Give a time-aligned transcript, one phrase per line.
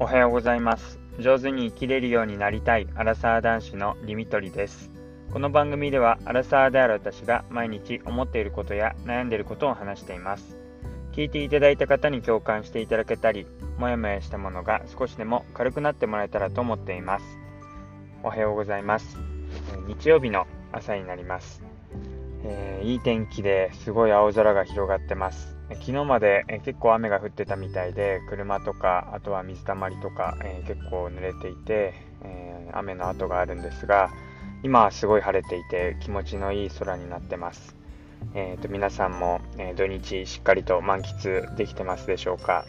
[0.00, 1.00] おはようございます。
[1.18, 4.92] 上手に生きれるようになりたいアラサー男子のリミトリです。
[5.32, 10.56] この番組ではアラサーである私が毎日思っていることや悩んでいることを話しています。
[11.10, 13.44] 聞いていただいた方に共感していただけたり
[13.76, 17.24] もやもやしたものが少しでも軽くなってもらえたらと思っています。
[18.22, 19.18] おはようございます。
[19.88, 21.60] 日曜日の朝になります、
[22.44, 25.57] えー、いい天気ですごい青空が広がってます。
[25.70, 31.92] 昨日まで、結構雨が降ってたみたいで車とかあとは水たまりとか、え結構濡れていて、
[32.24, 34.10] え雨の跡があるんですが
[34.62, 37.76] 今はすごい晴れていて気持ちのいい空になってます、
[38.34, 42.64] えーと、皆さんも、え土日しっかりと満喫できてますでしょうか。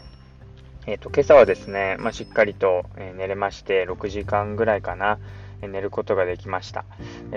[0.86, 5.18] えーと、今朝はですね、まあ、しっかりと、え寝れまして6時間ぐらいかな、
[5.62, 6.84] 寝ることができました。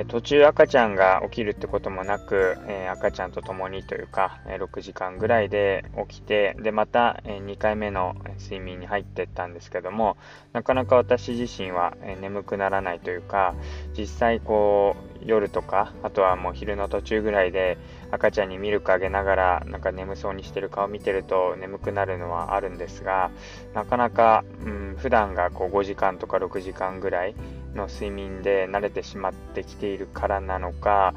[0.08, 2.58] 途中赤ちゃんが起きるってこともなく、
[2.92, 10.18] 赤ちゃんと共にというか、6時間ぐらいで起きて、で、また2回目の睡眠に入っていったんですけども、
[10.54, 13.56] なかなか私自身は眠くならないというか、
[13.98, 17.78] 実際こう、夜とか、あとはもう昼の途中ぐらいで
[18.12, 23.32] 赤ちゃんにミルクあげながらなんか眠そうにしてる顔見てると眠くなるのはあるんですが、
[23.74, 27.36] なかなか、うん、普段がこう5時間とか6時間ぐらい
[27.76, 31.14] の睡眠で慣れてしまってきているからなのか、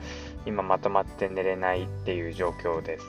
[0.47, 3.07] 今まとまって寝れないっていう状況です。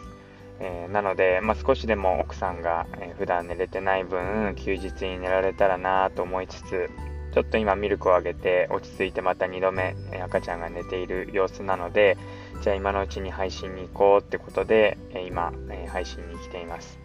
[0.60, 6.90] えー、なので、まあ、少しでも奥さんが、え、普段寝れてない分休日に寝られたらなと思いつつ
[7.38, 12.18] ちょっと今ミルクをあげて落ち着いてまた2度目赤ちゃんが寝ている様子なので
[12.64, 15.54] じゃあ今のうちに配信に行こうってことで今
[15.92, 16.98] 配信に来ています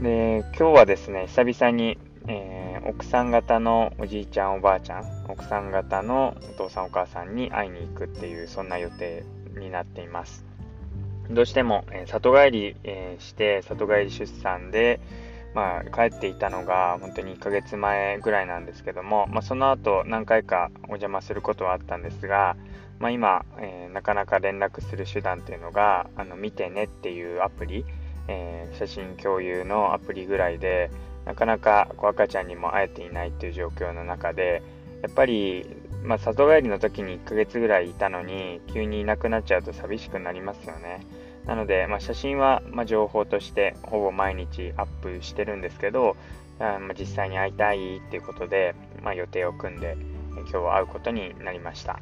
[0.00, 9.24] で今日はですね久々に、えー、奥さん方のおじいちゃんおばあちゃん奥さん方のお父さんお母さんに会いに行くっていうそんな予定
[9.58, 10.44] になっています。
[11.30, 15.00] どうしても、えー、里帰り、えー、して里帰り出産で
[15.54, 22.56] まあ、帰っていたのが本当に1ヶ月前ぐらいなんですけども、まあ、その後何回かお邪魔することはあったんですが、
[22.98, 27.84] まあ、今、え、なかなか連絡する手段っていうのがあの見てねっていうアプリ、
[28.28, 30.90] え、写真共有のアプリぐらいで
[31.24, 34.62] なかなかこう赤ちゃんにも会えていないっていう状況の中で
[35.02, 35.66] やっぱり、
[36.04, 41.04] まあ、里帰りの時に1ヶ月ぐらいいたのに急にいなくなっちゃうと寂しくなりますよね。
[41.44, 46.16] なので、まあ、写真は、ま情報としてほぼ毎日アップしてるんですけど、
[46.60, 49.96] あま実際に会いたいっていうことで、まあ、予定を組んで
[50.36, 51.98] 今日は会うことになりました。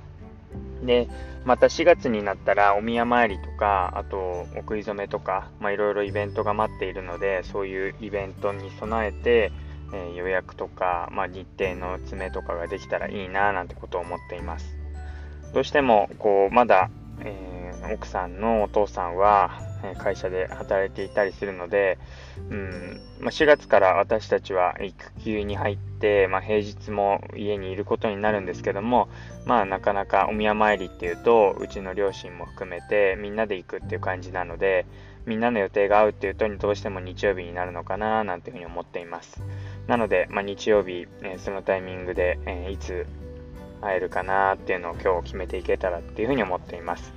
[0.82, 1.08] で、
[1.44, 9.52] また4月になったらお宮参りとか、あとお食い初めとか、まあ、いろいろイベントが待っているので、そういうイベントに備えて、
[9.92, 14.76] えー、予約とか、まあ、日程の詰めとかができたらいいななんてことを思っています。
[15.52, 16.90] どうしてもこうまだ、
[17.20, 17.59] えー
[17.92, 19.50] 奥さんのお父さんは
[19.98, 21.98] 会社で働いていたりするので、
[22.50, 29.08] うんまあ、4月から私たちは育休に入って、まあ、平日も家にいることになるんですけども、
[29.46, 34.86] まあ、なかなかお宮参りっていうとうちの両親も含めてみんなで行くっていう感じなので
[35.26, 39.42] みんなの予定が合うっていうとどうしても日曜日になるのかななんていうふうに思っています。
[39.86, 43.06] なので、まあ、日曜日、えそのタイミングで、えいつ
[43.82, 47.12] 会えるかなっていうのを今日決めていけたらっていうふうに思っています。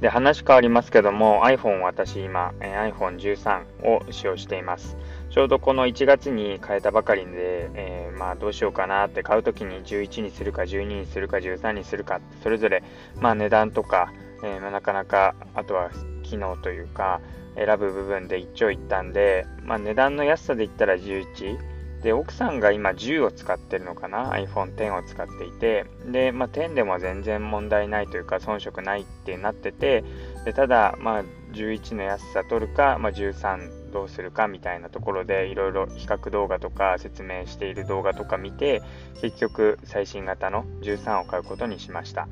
[0.00, 4.96] で、話変わりますけども、iPhone 私今、え iPhone13 を使用しています。
[5.30, 12.82] ちょうどこの1月に変えたばかりで、えー、まあどうしようかなって買うときに11にするか12にするか13にするか、それぞれ
[13.20, 14.12] まあ値段とか、
[14.44, 15.90] えー、なかなかあとは
[16.22, 17.20] 機能というか
[17.56, 21.58] 選ぶ部分で一長一短で、まあ、値段の安さで言ったら11、
[22.02, 30.04] で、奥さんが今10を使ってるのかな ?iPhone X を使っていて、で、まあ、10でも全然問題ないというか、遜色ないってなってて、
[30.44, 38.82] でただ、まあ、11の安さ取るか、まあ、13どうするかみたいなところで、いろいろ比較動画とか説明している動画とか見て、
[39.20, 42.28] 結局、最新型の13を買うことにしました。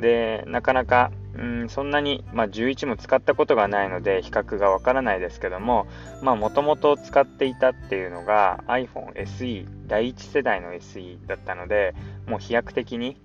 [0.00, 5.86] で、なかなか、うん、そんなに、まあ、11も使ったことがないので比較がわからないですけども、
[6.22, 11.94] まあ、もともと使っていたっていうのが iPhone SE、第1世代の SE だったので、
[12.26, 13.16] もう飛躍的に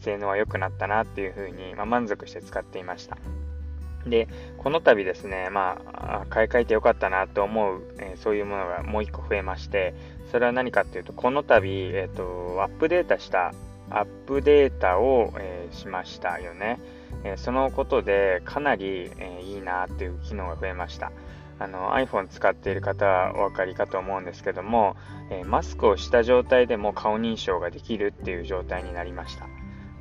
[0.00, 3.18] 性能は良くなったなっていうふうに、まあ、満足して使っていました。
[4.06, 9.94] で、この度ですね、まあ、買い替えてよかったなと思う、えー、そういうものがもう一個増えまして、
[10.30, 13.52] それは何かっていうと、この度、えっ、ー、と、アップデートした
[13.90, 16.80] アップデータを、えー、しましたよね。
[17.24, 21.12] えー、そのことでかなり、えー、いいなっていう機能が増えました。
[21.58, 24.96] あの iPhone 使っている方はお分かりかと思うんですけども、
[25.30, 29.46] えマスクをした状態でも顔認証ができるっていう状態になりました。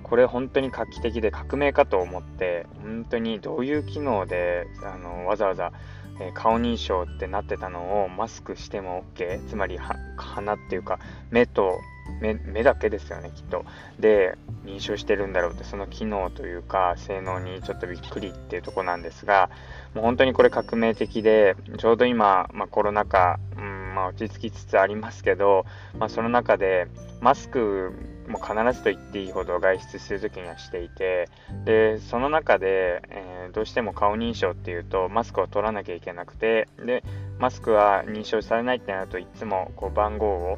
[0.03, 5.73] これ本当に画期的で革命かと思って、本当にどういう機能であのわざわざ
[6.19, 9.77] え顔認証ってなってたのをマスクしても OK つまり
[10.17, 10.99] 鼻っていうか
[11.31, 11.79] 目と
[12.21, 13.65] 目目だけですよねきっと。
[13.99, 19.49] で認証してるんだろうってその機能というか性能にちょっとびっくりっていうとこなんですが
[19.93, 25.65] もう本当にこれ革命的でちょうど今、まあ、コロナ禍、うんまあ、落ち着きつつありますけど、
[25.97, 26.87] まあ、その中で
[27.21, 27.91] マスク
[28.29, 31.29] も必ずと言っていいほど外出するときにはしていて
[31.65, 37.03] でその中で、えー、どうしても顔認証っていうとマスクを取らなきゃいけなくてで
[37.39, 40.57] マスクは認証されないってなるといつもこう番号を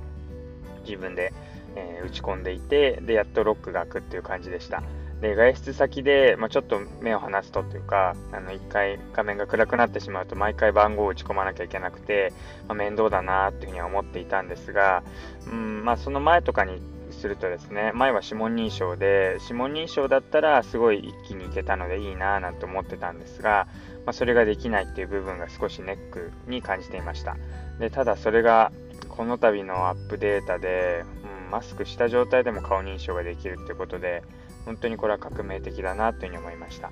[0.83, 1.33] 自分で、
[1.75, 4.83] えー、打ち込んでいてでやっとロックが開くっていう感じでした。
[5.21, 12.33] で外出先で、まあ、ちょっと目を離すとっていうかあの1回画面が暗くなってしまうと毎回番号を打ち込まなきゃいけなくて、
[12.67, 15.03] まあ、面倒だなっていうふうには思っていたんですが、
[15.45, 16.81] うんまあ、その前とかに
[17.11, 23.67] するとですね前は指紋認証で指紋認証だったらすごい一気にいけたのでいいなぁなんて思ってたんですが、
[24.05, 27.37] まあ、それができないっていう部分が少しネックに感じていました。
[27.79, 28.71] でただそれが
[29.09, 31.03] この度のアップデータで、
[31.45, 34.23] うん、マスクした状態でも顔認証ができるってことで
[34.65, 36.91] 本当にこれは革命的だなというふうに思いました。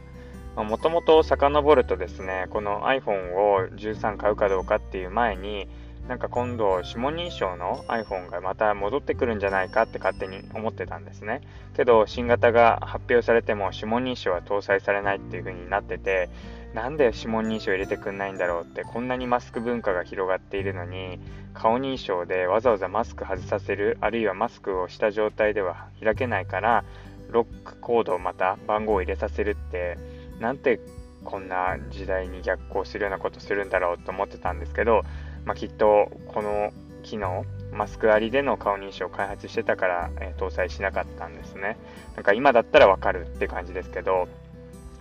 [0.56, 5.70] もともと遡るとですねこの iPhone を13買うかどうかっていう前に
[6.08, 11.42] なんか今度指紋認証の iPhone がまた戻ってくるんじゃないかって勝手に思ってたんですね。
[11.76, 16.30] けど新型が発表されても指紋認証は搭載されないっていう風になってて
[16.74, 21.20] なんで指紋認証入れてくんないんだろうってこんなにマスク文化が広がっているのに
[21.54, 26.84] 顔認証でわざわざマスク外させるあるいはマスクをした状態では開けないから
[27.30, 29.98] ロックコードをまた番号を入れさせるって
[30.40, 30.80] なんて
[31.24, 35.04] こんな時代に逆行するようなことするんだろうと思ってたんですけど
[35.46, 36.72] まあ、きっとこの
[37.04, 41.78] 機能マスクありでの顔認証を開発してたから、えー、搭載しなかったんですね。
[42.16, 44.28] なんか今だったらわかるって感じですけど、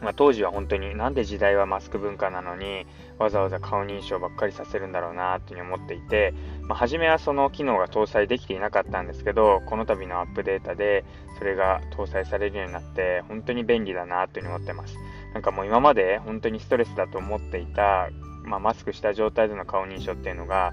[0.01, 2.87] まあ、当時は本当になんで時代はマスク文化なのに
[3.19, 11.05] わざわざ顔認証ばっかりさせるんだろうなっていうふに思っていて、まあ、初めはその機能が搭載できていなかったんですけどこの度のアップデータで
[11.39, 14.97] それが搭載されるようになって本当に便利だなというふうに思ってます。
[15.35, 18.09] なんかもう今まで本当にストレスだと思っていた
[18.49, 20.73] まあ、マスクした状態での顔認証っていうのが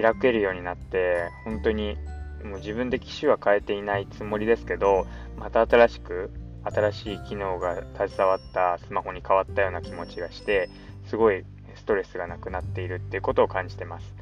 [0.00, 1.96] 開けるようになって本当に
[2.44, 5.06] もう自分で機種は変えていないつもりですけど
[5.36, 6.30] また新しく
[6.64, 10.68] 新しい機能が携わったスマホに変わったような気持ちがして
[11.06, 11.44] すごい
[11.74, 14.14] ストレスがなくなっているっていうことを感じてます。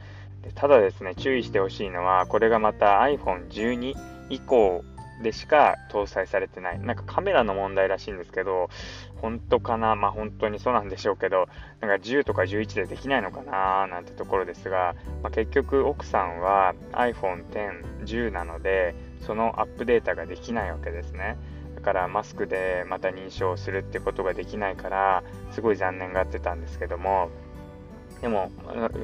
[0.43, 3.95] でただですね注意してほしいのはこれがまた iPhone12
[4.29, 4.85] 以降
[5.23, 6.81] でしか搭載されてない。
[6.81, 8.69] なんかカメラの問題らしいんですけど、
[9.23, 9.95] 本当かな？
[9.95, 11.49] まあ本当にそうなんでしょうけど、
[11.81, 13.87] なんか10とか11でできないのかな？
[13.87, 21.39] なんてところですが、まあ、結局奥さんは iPhone X、10なので、そのアップデータができないわけですね。
[21.77, 25.23] だからマスクでまた認証するってことができないから、
[25.53, 27.31] すごい残念がってたんですけども、
[28.21, 28.51] でも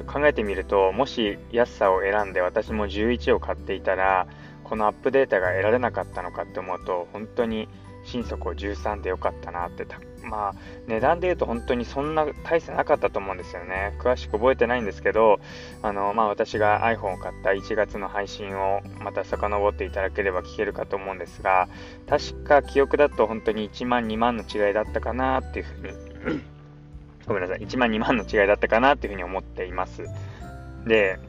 [0.07, 4.27] 考えてみると、もし安さを選んで私も11を買っていたら、
[4.71, 7.67] このアップデータが得られなかったのかって思うと本当に
[8.05, 9.85] 心底13でよかったなって
[10.23, 10.55] まあ
[10.87, 13.93] 値段で言うと本当にそんな大差なかったと思うんですよね。
[13.99, 15.41] 詳しく覚えてないんですけど
[15.81, 21.67] あのまあ私が iPhone を買った1月の配信をまた遡っていただければ聞けるかと思うんですが
[22.07, 26.41] 確か記憶だと本当に1万2万の違いだったかなっていうふうに
[27.27, 27.59] ごめんなさい。
[27.59, 30.05] 1万2万の違いだったかなっていうふうに思っています。
[30.87, 31.19] で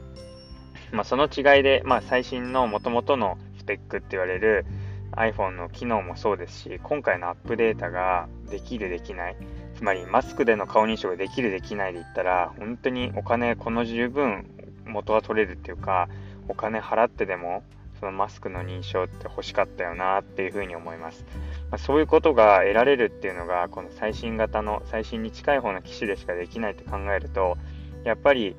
[0.93, 4.65] まあ、その違いで、まあ、最新の元々のスペックって言われる
[5.11, 9.35] iPhone の機能もそうですし、今回のアップデータができる、できない、
[9.75, 14.49] つまりマスクでの顔認証ができる、できないで言ったら、本当にお金、この十分
[14.85, 16.09] 元は取れるっていうか、
[16.47, 17.63] お金払ってでも、
[17.99, 21.25] そのマスクの認証って欲しかったよなっていうふうに思います。
[21.71, 27.57] まあ、そういうことが得られるっていうのが、この最新型の、最新に近い方の機種でしかできないと考えると、
[28.03, 28.55] やっぱり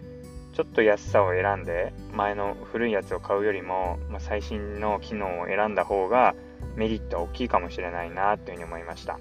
[0.55, 6.35] ちょっと安さを選んで前の古いやつを買うよりも、まあ、最新の機能を選んだ方が
[6.77, 9.19] メリットは大きいかもしれないなというふうに思いました、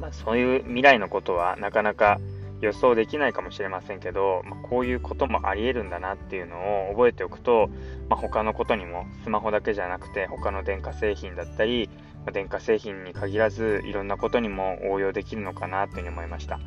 [0.00, 2.20] まあ、そういう未来のことはなかなか
[2.60, 7.68] 予想できないかもしれませんけど、まあ、こういうこともありえるんだなっていうのを覚えておくと、
[8.08, 11.90] まあ、他のことにもスマホだけじゃなくて他の電化製品だったり、
[12.24, 16.58] ま電化製品に限らずいろんなことにも応用できるのかなというふうに思いました。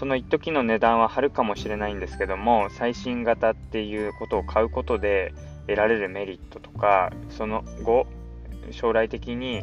[0.00, 5.34] その一時の値段は張るかもしれないんですけども最新型っていうことを買うことで
[5.66, 8.06] 得られるメリットとかその後
[8.70, 9.62] 将来的に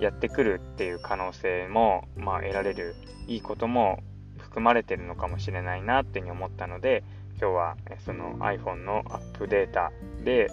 [0.00, 2.96] やってくるっていう可能性も、まあ、得られる
[3.28, 4.00] いいことも
[4.38, 7.04] 含まれてるのかもしれないなっていうふうに思ったので
[7.40, 9.92] 今日はその iPhone のアップデータ
[10.24, 10.48] で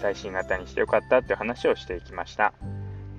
[0.00, 2.54] 最新型にしてよかったっていう話をしていきました。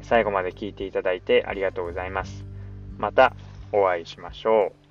[0.01, 2.45] 最後まで聞いていただいてありがとうございます。
[2.97, 3.33] また
[3.73, 4.86] お会いしましょう。